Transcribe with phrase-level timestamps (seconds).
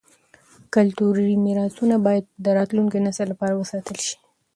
[0.73, 4.15] کلتوري میراثونه باید د راتلونکي نسل لپاره وساتل شي.